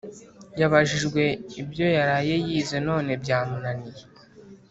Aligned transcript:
Yabajijwe 0.59 1.23
ibyo 1.61 1.85
yaraye 1.97 2.35
yize 2.47 2.77
none 2.87 3.11
byamunaniye 3.23 4.03